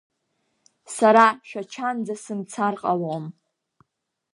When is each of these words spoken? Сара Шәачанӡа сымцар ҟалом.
Сара 0.95 1.25
Шәачанӡа 1.47 2.15
сымцар 2.23 2.73
ҟалом. 2.81 3.25